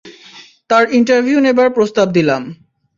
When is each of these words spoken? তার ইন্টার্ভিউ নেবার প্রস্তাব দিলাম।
তার 0.69 0.83
ইন্টার্ভিউ 0.93 1.37
নেবার 1.39 1.69
প্রস্তাব 1.77 2.07
দিলাম। 2.11 2.41